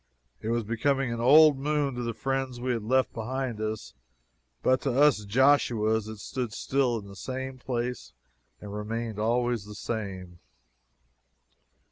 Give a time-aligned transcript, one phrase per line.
[0.41, 3.93] It was becoming an old moon to the friends we had left behind us,
[4.63, 8.11] but to us Joshuas it stood still in the same place
[8.59, 10.39] and remained always the same.